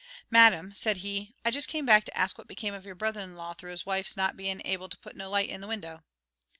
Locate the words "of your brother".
2.73-3.21